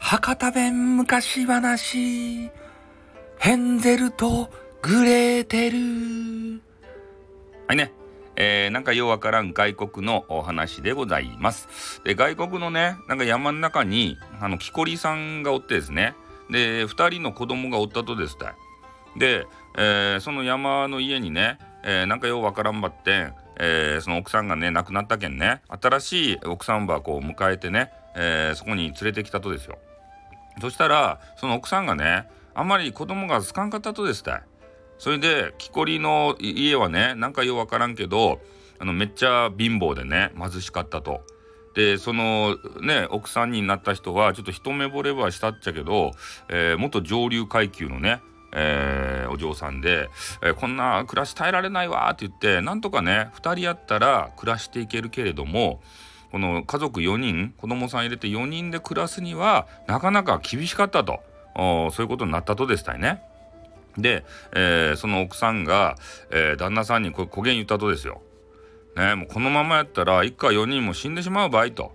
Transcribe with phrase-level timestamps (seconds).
[0.00, 2.50] 博多弁昔話。
[3.38, 4.50] ヘンゼルと
[4.82, 6.60] グレーテル。
[7.68, 7.92] はいね。
[8.34, 12.02] えー、なんかようわからん外国のお話でございます。
[12.02, 16.16] で外国のねなんか山の中にあの木こりさんがおってですね。
[16.50, 18.56] で2人の子供がおったとですた
[19.16, 19.46] で、
[19.78, 29.78] えー、その山の家にね、えー、なんかようわからんばってん、えー、その奥さんがね亡くなったけんね新しい奥さんばこう迎えてね、えー、そこに連れてきたとですよ。
[30.60, 34.42] そしたらその奥さんがねあんまり子供が好かんかったとですた
[34.98, 38.40] それで木こりの家はねなんかようわからんけど
[38.78, 41.22] あのめっちゃ貧乏でね貧しかったと。
[41.74, 46.12] でそのね奥さんになった人はちょっと一目惚れはしたっちゃけど、
[46.48, 48.20] えー、元上流階級のね、
[48.52, 50.08] えー、お嬢さんで、
[50.42, 55.80] えー、こんな暮らし耐えられないわって言ってなんとかね2人やったら暮らしていけるけれども
[56.32, 61.20] この家族4人子供さん入れて4人で暮らすにはなかなか厳しかったと
[61.56, 63.22] そういうことになったとでしたいね。
[63.98, 65.96] で、えー、その奥さんが、
[66.30, 68.22] えー、旦那さんにこげん言ったとですよ。
[68.96, 71.92] ねもうこのままやったら一家4人も死んでしまう場合と。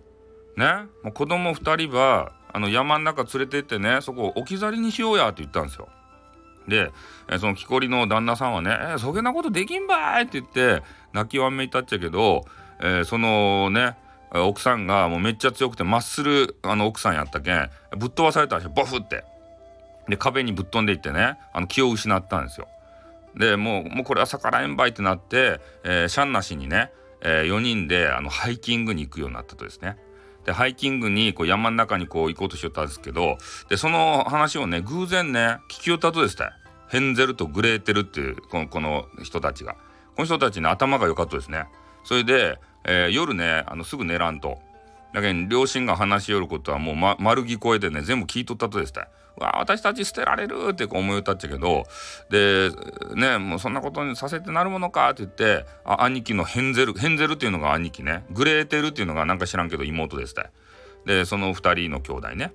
[0.58, 0.66] ね
[1.04, 5.88] もう子供2人はあの山の中連れてってねそこを置き去りにしようやって言ったんですよ。
[6.68, 6.92] で、
[7.30, 12.46] え、その木こりの旦那さんはね「えー、そげなことできんばい!」って言って泣きわめいたっちゃけど、
[12.80, 13.98] えー、そのね
[14.32, 19.24] 奥さんがもうめっちゃ強くてマッスルあの奥さんやったけんぶっ飛ばされたんですよボフって。
[20.08, 22.68] で壁にぶっ飛んでいってねあの気を失ったんですよ。
[23.36, 26.92] でもうもうこれは逆らえんばいってなって、えー、シャンなしにね、
[27.22, 29.98] えー、4人であのハイキングに行くようになったとですね。
[30.46, 33.38] でハイキングにこう山の中にこう行こうとしよったんですけど
[33.70, 36.50] でその話をね偶然ね聞きよったとですね
[36.88, 39.74] ヘンゼルとグレーテルっていうこのこの人たちが
[40.16, 41.66] この人たちね頭が良かったですね。
[42.04, 44.60] それで、えー、夜ねあのすぐ寝らんと。
[45.16, 49.06] だけど両親が話しよることはもう、ま、丸聞こえてね全部聞いとったとですね。
[49.38, 51.84] わ私たち捨てられるって思い歌っちゃけど
[52.30, 52.70] で
[53.16, 58.26] ねもうそんなことにさせてなるものかって言ってあ兄貴のヘンゼルヘンゼルっていうのが兄貴ね。
[58.32, 60.52] グレーテルっていうのがなんか知らんけど妹ですた。
[61.06, 62.54] でその2人の兄弟ね。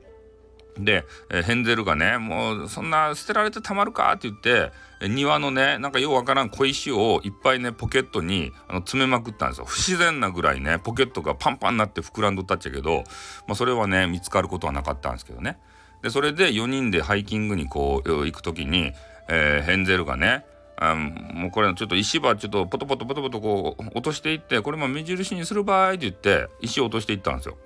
[0.79, 4.73] で、えヘンゼルがねもうそんな捨てられてたまるかって言って
[5.09, 9.65] 庭のねなんかようわからん小石をいっぱいねポケットにあの詰めまくったんですよ。
[9.65, 13.05] 不自然なぐらいねポケットがパンパンになって膨らんどったっちゃけど、
[13.47, 15.59] まあ、それはね見つかることはなかったんですけどね。
[16.03, 18.93] でそれで4人でハイキングにこう行く時に、
[19.29, 20.45] えー、ヘンゼルがね
[20.81, 27.59] あもうこれちょっと石ばちょっとポトポトポトポトこう落としていってこれも目印にする場合って言って石を落としていったんですよ。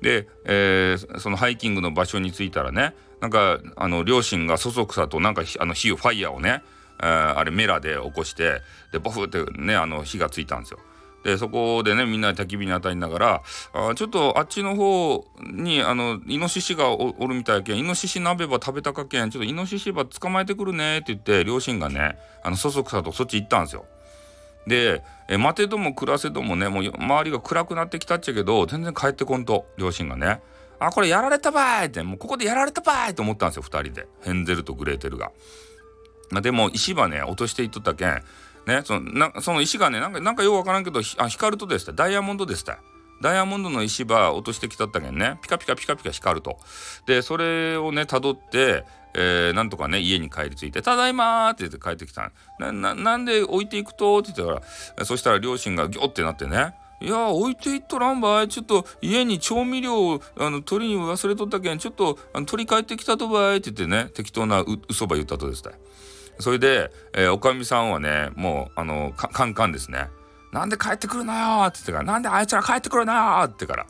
[0.00, 6.62] で、えー、そのハイキングの場所に着いたらねなんかあの両親がそそくさとなんかあの火をファイヤーをね、
[6.98, 10.78] あー、あれメラで起こしてでボフってねあの火がついたんですよ。
[11.24, 13.42] でそこでねみんな焚き火に当たりながら
[13.72, 23.84] あちょっとあっちの方にあのイノシシがおるみたいけんイノシシ鍋ば食べたかけんちょっとイノシシば捕まえてくるねって言って両親がねあのそそくさとそっち行ったんですよ。
[24.66, 30.40] でえ待てども暮らせどもねもう周りが暗くなってきたっちゃけど全然帰ってこんと両親がね。
[30.82, 35.30] あこれやられたばいってもうここでやられたばいと思ったんですよ2人でヘンゼルとグレーテルが。
[36.40, 38.22] でも石ばね落としていっとったけん
[38.66, 42.64] ね、そのなその石がねなんかなんかようわからんけどあ光るとですダイヤモンドです
[43.20, 46.58] ダイヤモンドの石ば落としてきたったけんねピカピカピカピカ光ると。
[47.06, 48.84] でそれをねたどって、
[49.14, 54.66] えー、なんとかね家に帰り着いて「ただいま」って言って帰ってきたなななんで置いていくとって言ったか
[54.96, 58.48] らそしたら両親がギョってなってねいや置いていっとらんばい。
[58.48, 65.70] ちょっと家に調味料をあの取りに忘れとったけんちょっとあの取り帰ってきたとばいって言ってね適当なう嘘ば言ったとですた。
[66.40, 70.08] それで、えー、おかみさんはねもうあのカンカンですね
[70.52, 73.86] 「なんで帰ってくるのよ」って言ってから「なんであいつら帰ってくるのよ」ってから。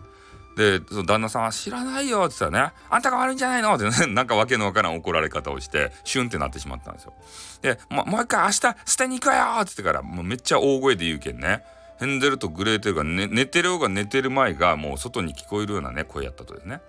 [0.56, 7.14] でその旦那さんは「知らないよ」って言ったらね「あんたが悪いんじゃないの?」ってね なんかわけのわからん怒られ方をしてシュンってなってしまったんですよ。
[7.62, 11.64] でももう一回明日捨てに行くよって言ってからもうめっちゃ大声で言うけんね
[11.98, 16.80] ヘンゼルとグレーテルが、ね、寝てるようが寝てる前がもう外に聞こえるようなね声やったとですね。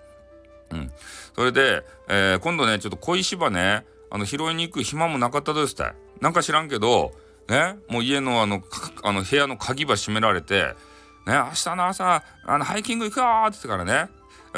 [0.70, 0.92] うん、
[1.34, 5.84] それで、えー、今度ねちょっと小石場ねあの拾いに行く暇もなかったですって。
[6.20, 7.12] なんか知らんけど
[7.48, 8.62] ねもう家のあの
[9.02, 10.74] あの部屋の鍵ば閉められて
[11.26, 14.10] ね明日の朝あのハイキング行くよって言ってからね。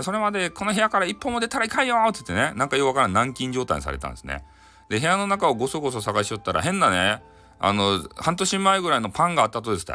[0.02, 4.44] それまでこの部屋から一歩も出たらいかんよって言ってねなんかよくわからん軟禁状態にされたんですね。
[4.88, 7.22] で部屋の中をごそごそ探しよったら変なね
[7.60, 9.94] あの半年前ぐらいのパンがあったとですって。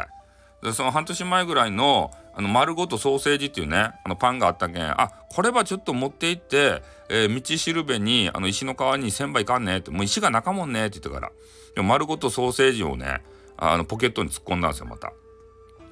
[0.62, 11.32] でその半年前ぐらいのあの丸ごとソーセージっていうねあのパンがあったけんあこれはちょっと持って行って、えー、道しるべにあの石の川に千倍いかんねってもう石が中もんねって言ってから
[11.74, 13.22] でも丸ごとソーセージをね
[13.56, 15.12] あのポケットに突っ込んだんですよまた。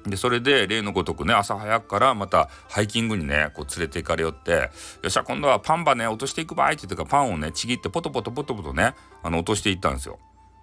[0.07, 4.69] でそれで例のごとくね朝早くからまたハイキングにねこう連れて行かれよってよ
[5.07, 10.17] っしゃ今度はパンばね落としていく場合って言ってからパンをねちぎってポトポトポトポトねあの落としていったんですよ。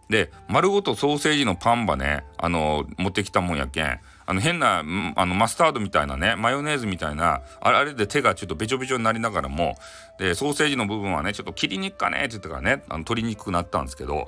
[0.09, 4.85] で丸ごとソーセージのパンばねあの持ってきたもんやけんあの変な
[5.17, 9.77] あのマスタードみたいなねマヨネーズみたいなあれで手がちょっとべちょべちょになりながらも
[10.19, 14.27] でソーセージの部分はねちょっと切りにくかねって言ってからねあの取りにくくなったんですけど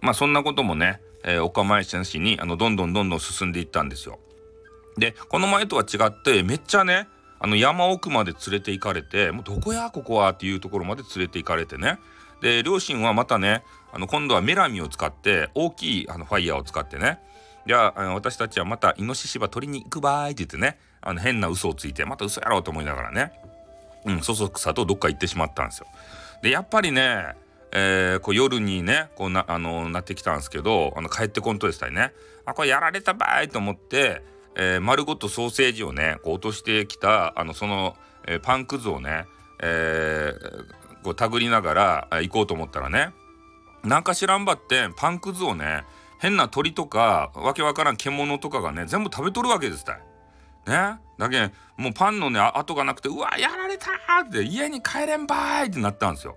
[0.00, 4.18] まあそんなこともね、えー、お構いせしにあのどんどんどんどん進んでいったんですよ。
[4.98, 11.98] でこの前とは違ってめっちゃねあの山奥まで連れて行かれてもうどこやここはっていうところまで連れて行かれてね
[12.42, 13.62] で両親はまたね
[13.92, 17.20] あの今度はメラミを使って大きいあのファイヤーを使ってね。
[17.64, 23.32] じゃあ私たちはまたイノシシば取りに行くばーいって言ってねあの変な嘘をついてまた嘘やろうと思いながらね。
[24.04, 25.86] うんそそくさとどっか行ってしまったんですよ。
[26.42, 27.36] でやっぱりね
[27.72, 32.12] えー、こう夜にねこうなあのなってきたんですけどあの帰ってこんとでしたりね。
[32.44, 34.22] あこれやられたばーいと思って、
[34.56, 37.96] えー、丸ごとソーセージをねこう落としてきたあのその、
[38.26, 39.26] えー、パンくずをね、
[39.62, 43.10] えー、こう手繰りながら行こうと思ったらね
[43.84, 45.84] なんか知らんばってパンくずをね
[46.20, 49.96] 変な鳥とかわけわからん獣とかがね全部食べとるわけですたい。
[50.66, 53.90] ねだけもうパンのね跡がなくてうわやられた
[54.24, 56.36] って家に帰れんばいってなったんですよ。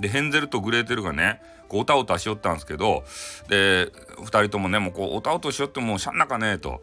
[0.00, 3.04] でヘンゼルとグレーテルがねこうおたおたしよったんですけど
[3.48, 6.82] で2人ともねもうこうおたおたしよってもうしゃんなかねえと。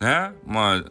[0.00, 0.82] ねまあ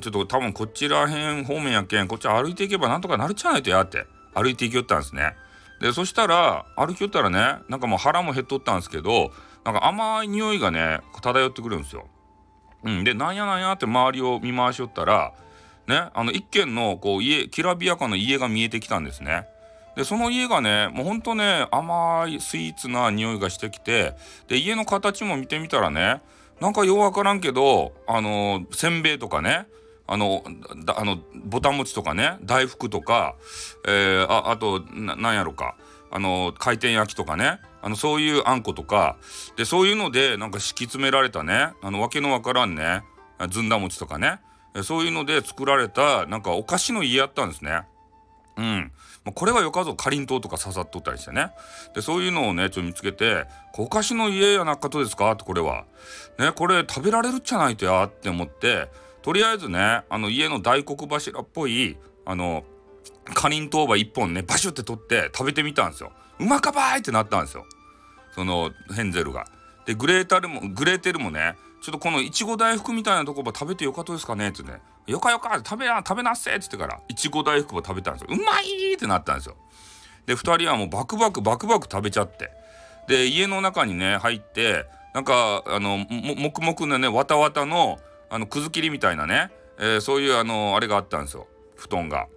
[0.00, 5.34] ちょっと多分こちら辺方面やけんこっち歩いていけばなんとかなるっちゃないとやって歩いていきよったんですね。
[5.80, 9.32] でそしたら歩きよったらねなんかもう腹も減っとったんですけど
[9.64, 12.06] なんか甘い匂いがね漂ってくるんですよ。
[12.82, 15.32] うん、でなんやなんやって周りを見回しよったら
[15.86, 19.46] ねあの一軒のこう家きらびやかな家が見えてきたんですね。
[19.96, 24.14] でその家がねもうほんとね甘いスイーツな匂いがしてきて
[24.48, 26.22] で家の形も見てみたらね
[26.60, 29.66] なんかようわからんけどあのせんべいとかね
[30.12, 30.42] あの
[30.96, 33.36] あのぼたもちとかね大福とか、
[33.86, 35.76] えー、ああとなんやろか
[36.10, 39.16] あの回転焼きとかねあのそういうあんことか
[39.56, 43.04] でそういうのでなんか敷き詰められたねあのわけのわからんね
[43.50, 44.40] ずんだ餅とかね
[44.82, 47.82] そういうので作られたなんかお菓子の家やったんですね。
[48.56, 48.92] うん。
[49.24, 51.50] まあこれはよかぞかりんとうとか刺さっとったりしてね。
[51.94, 53.46] で、そういうのをね、ちょっと見つけて、
[53.78, 55.32] お菓子の家やなかとですか？
[55.32, 55.86] ってこれは。
[56.38, 58.88] ね、これ食べられるっちゃないとやって思って、
[59.22, 62.64] とりあえずね、あの家の大黒柱っぽい、あの、
[63.34, 66.12] かりんとうば一本ね、バシュって取って食べてみたんですよ。
[66.38, 67.64] うまかばいってなったんですよ。
[68.34, 69.46] そのヘンゼルが。
[69.86, 74.50] でグレータルもグレーテルもねちょっとこのいちご大福みたいなとこば食べてよかったですかね？
[74.50, 79.56] ってねよかよか食べな食べなっせって言ってからいちご大福ば食べたんですようまいってなったんですよ
[80.26, 82.50] で2人はもうバクバクバクバク食べちゃって
[83.08, 87.98] で家の中にね入ってなんかあのもくもくなねわたわたの
[88.30, 91.46] あのくず切りみたいなね、えー、そういうあのあれがあったんですよ
[91.76, 92.28] 布団が。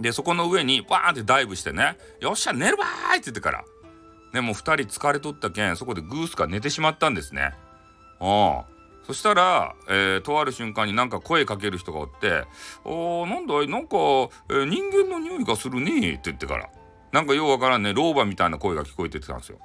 [0.00, 3.64] でそこの上にバーンってダイブしてね「よっしゃ寝るばーい!」って言ってから
[4.34, 7.54] ねもう2人疲れとったけんそこでグースが寝てしまったんですね。
[8.20, 8.64] ああ
[9.06, 12.44] そしたら、えー、とある瞬間になんか声かける人がおって
[12.84, 13.68] 「おーなんだい？
[13.68, 16.68] なんか、えー、人間の匂いがするね」って言ってから
[17.12, 19.58] なんかようわからんね老婆みたいな声が聞こえてきたんですよ。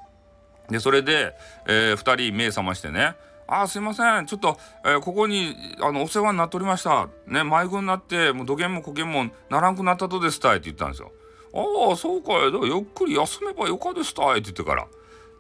[0.70, 1.36] でそれで、
[1.68, 3.16] えー、2人目覚ましてね
[3.54, 4.26] あすいません。
[4.28, 7.10] ちょっと、えー、ここにあのお世話になっておりました。
[7.28, 11.12] ね迷子になってもう土下もこげんもならんくなったとですたいって言ったんですよ。
[11.54, 12.44] ああそうかい。
[12.46, 14.88] ゆっくり休めばよかですたいって言ってから。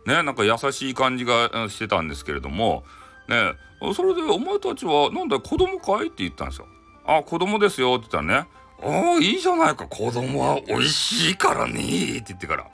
[0.05, 2.83] ねなんか優しい感じがしてたんですけれども。
[3.29, 3.53] ね
[3.95, 6.67] それでお前たちはなんだ子供かいって言ったんですよ。
[7.05, 8.47] あ子供ですよって言ったらね。
[8.83, 9.87] ああいいじゃないか。
[9.87, 11.75] 子供は美味しいからねっ
[12.17, 12.67] て言ってから。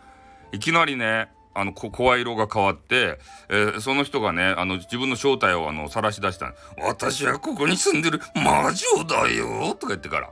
[0.52, 3.18] いきなりねあの声色が変わって、
[3.50, 6.54] えー、その人がねあの自分の正体をあの晒し出した。
[6.78, 8.22] 私はここに住んでる。
[8.36, 10.30] 魔女だよ」とか言ってから。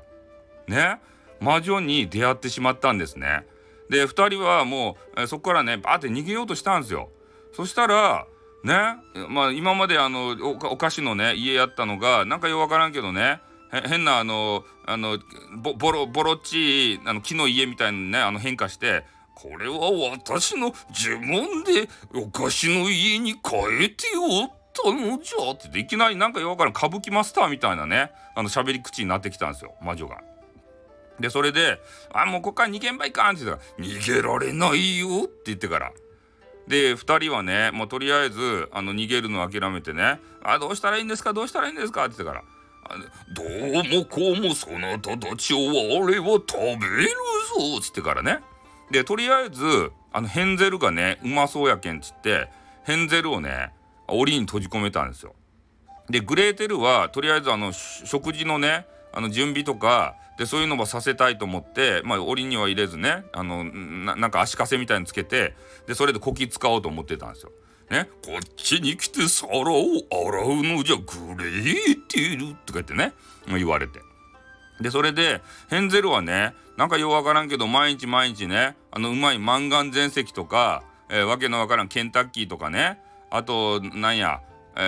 [0.67, 0.99] ね。
[1.39, 3.45] 魔女に出会ってしまったんですね。
[3.89, 7.09] で2人はもう、えー、そこからねバーって逃げようとしたんですよ。
[7.53, 8.27] そしたら
[8.63, 8.73] ね
[9.29, 10.35] まあ今まであの
[10.71, 13.41] お菓子のね家やったのがなんかようわからんけどね
[13.87, 15.17] 変なあのあの
[15.79, 19.03] ボロボロっちいあの木の家みたいにねあの変化して
[19.35, 30.23] これは私の呪文でお菓子の家に変えておったのじゃっていきなりなんかよくわからん歌舞伎マスターみたいなねあの喋り口になってきたんですよ魔女が。
[31.19, 31.79] でそれで
[32.13, 35.91] 「あもうこっから逃げんばいかん」って言ったら「逃げられないよ」って言ってから。
[36.67, 41.31] で2人はねもうとりあえずあの逃げるのを諦めてね「あどうしたらいいんですか？
[41.31, 42.43] どうしたらいいんですか」って言ってから
[43.35, 48.39] 「どうもこうもそなたたちを我は食べるぞ」っつってからね。
[48.91, 52.49] でとりあえずあのヘンゼルがねうまそうやけんっつって
[52.83, 53.71] ヘンゼルをね
[54.07, 55.33] 檻に閉じ込めたんですよ。
[56.09, 65.55] でグレーテルはとりあえずあの食事のねあの準備とかでそういうのもさせたいと思ってまあ檻には入れずねあのなんか足かせみたいにつけて
[65.87, 67.51] でそれでこき使おうと思ってたんですよ。
[67.89, 73.13] ね、こっちに来て皿を洗うのじゃグレーテルとか言ってね
[73.47, 73.99] 言われて。
[74.81, 84.41] でそれでヘンゼルはねなんかようわからんけど毎日毎日ねあのうまいマンガン全席とか、えー、わけのわからんケンタッキーとかねあとなんや、
[84.75, 84.79] え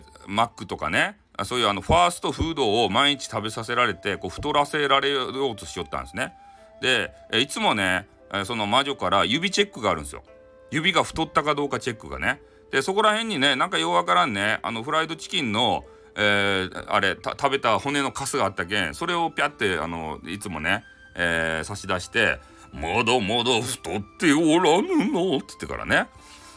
[0.00, 6.32] ー、マックとかねそういうあのファーストフードを毎日食べさせられてこう太らせられようとしよったんですね。
[6.80, 8.06] でいつもね
[8.44, 10.22] その魔女から指チェックがあるんですよ。
[10.70, 12.40] 指が太ったかどうかチェックがね。
[12.70, 15.84] でそこら辺にねなんかようわからんねあのフライドチキンの、
[16.16, 20.84] えー、あれ食べた骨のカスがあったけんそれをピャってあのいつもね、
[21.16, 22.38] えー、差し出して
[22.72, 26.06] 「まだまだ太っておらぬの」って言ってからね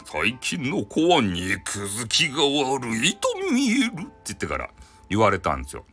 [0.05, 3.93] 最近の子は肉付きが悪いと見えるって
[4.25, 4.69] 言ってから
[5.07, 5.85] 言われたんですよ。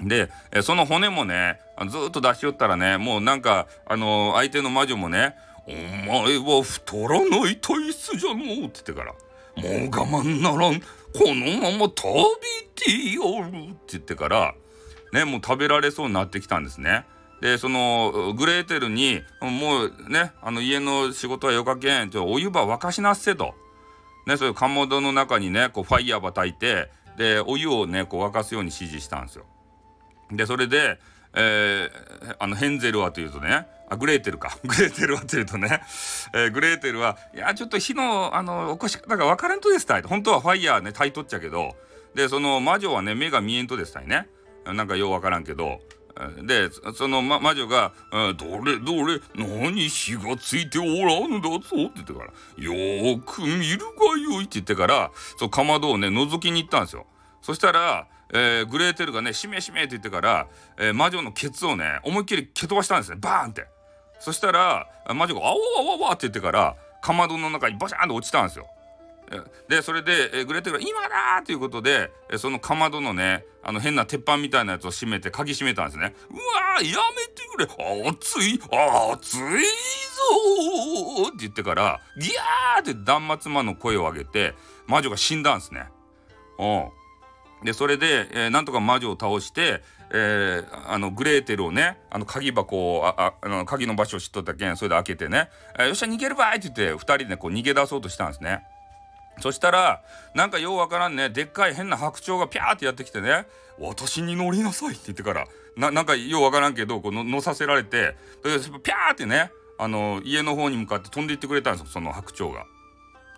[0.00, 5.36] で、えその骨もね、ずっと出しよったらね、もうなんか、あの、相手の魔女もね、
[5.68, 10.86] お前は太らない体質じゃのって言ってから、もう我慢ならん、こ
[11.26, 12.02] のまま食
[12.40, 14.54] べてやるって言ってから、
[15.12, 17.06] ね、もう食べられそうになってきたんですね。
[17.44, 23.54] で、その、グレーテルに、もうね、あの家の仕事はよかけん、ちょお湯ば沸かしなっせと。
[24.26, 29.44] ね、そういうかまどの中にね、こうファイヤーば炊いて、でお湯をねこう沸かすように指示したんですよ。
[30.30, 30.98] でそれで、
[31.34, 34.58] えー、あのヘンゼルはというとねあグレーテルか。
[34.64, 35.82] グレーテルはというとね、
[36.32, 41.76] えー、グレーテルはいやちょっと火のあの起こし方が分からんとですたい本当はファイヤーね炊いとっちゃけど。
[42.14, 44.28] でその魔女はね目が見えんとですたいね。
[44.64, 45.80] なんかよう分からんけど。
[46.42, 47.92] でその、ま、魔女が
[48.38, 57.06] 「どれどれ何火がついておらぬだぞ」って言ってから「よーく見るがよい」って言ってからそうかまどをね覗きに行ったんですよ。
[57.42, 60.46] そしたら、えー、グレーテルがね「しめしめ」って言ってから、
[60.78, 63.66] えー、魔女のケツをね思いっきり蹴飛ばしたんですねバーンって。
[64.20, 68.68] そしたら魔女が「あわわわわ」って言ってからかまどの中にバシャンと落ちたんですよ。
[69.68, 76.14] でそれで、えグレーテルが「今だ!」ということで、そのかまどのねあの変な鉄板みたいなやつを閉めて鍵閉めたんですね。
[76.30, 79.46] うわーやめてくれ熱い熱いぞ
[81.28, 84.54] って言ってからギャーって断末魔の声を上げて
[84.86, 85.88] 魔女が死んだんですね。
[87.62, 98.62] う、でそれで、えー、なんとか魔女を倒して、えー、あのグレーテルをねあの鍵箱をああの鍵の場所を知っとったけんそれで開けてね「えー、よっしゃ逃げるばい!」って言って2人で、ね、こう逃げ出そうとしたんですね。
[99.40, 100.02] そしたら
[100.34, 103.46] なんかようわからんねでっかい変な白鳥がピャーってやってきてね
[103.78, 112.66] 「私に乗りなさい」って言ってからなんかようわからんけどこう乗させられてピャーってねあの家の方に向かって飛んでいってくれたんですよその白鳥が。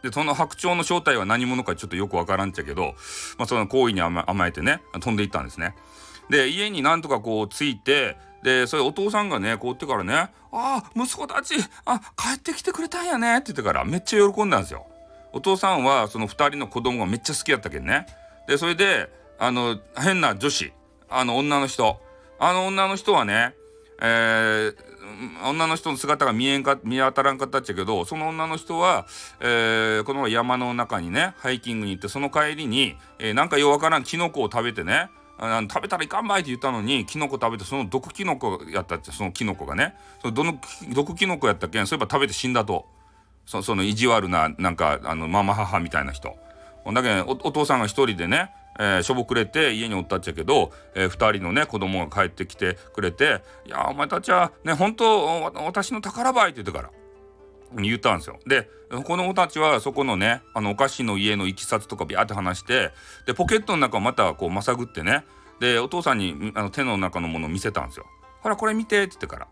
[0.02, 2.94] でその白鳥の正体は何者かちょっとよくわからんっちゃけど、
[3.38, 5.74] まあ、その行為に甘えてね飛んでいったんですね。
[6.28, 10.14] で家になんとかこう着いてでそれお父さんがねこうってからね
[10.52, 14.86] 「ああ息子たちあ帰ってきてくれたんやね」って言ってからめっちゃ喜んだんですよ。
[15.36, 18.06] お父さんはその2人の子供がめっちゃ好きやったけんね。
[18.48, 20.72] でそれであの変な女子
[21.10, 22.00] あの女の人。
[22.38, 23.54] あの女の人はね
[24.00, 29.06] えー、女の人の姿が見えんか見当たらんかったっちゃけどその女の人は、
[29.40, 39.94] えー、この山の中にねハイキングに行ってその帰りに、えー、なんかようわからんキノコを食べてねあの食べたらいかんばいって言ったのにキノコ食べてその毒キノコやったってそのキノコがね。
[40.22, 40.58] その
[40.92, 42.86] 毒キノコやったけんそういえば食べて死んだと。
[43.46, 46.36] その意地悪ななんかあのママ母みたいな人
[46.92, 56.90] だけどお父さんが一人でね、えー、しょぼくれて家におったっちゃけど、えー、2人のね子供が帰ってきてくれて「いやお前たちはね本当私の宝ばい」って言ってから
[57.74, 58.38] 言ったんですよ。
[58.46, 62.92] で子供たちはそこのねあのお菓子の家のいきさつとかビャーって話して
[63.26, 65.24] でポケットの中をまたこうまさぐってね
[65.58, 68.06] でお父さんにあの手の中のものを見せたんですよ。
[68.42, 69.48] ほらこれ見てって言ってから。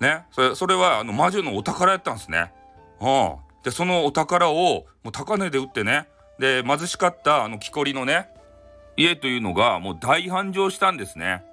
[0.00, 2.52] ねそれそれはあの魔女のお宝やったんですね。
[3.00, 6.08] うんでそのお宝をもう高値で売ってね。
[6.38, 8.28] で貧しかったあの木こりのね
[8.96, 11.44] 家というのがもう大繁盛したんですね。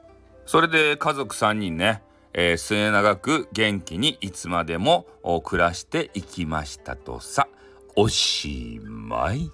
[0.45, 5.07] それで家族3人ね、えー、末永く元気にいつまでも
[5.43, 7.47] 暮らしていきましたとさ。
[7.95, 9.49] おしまい。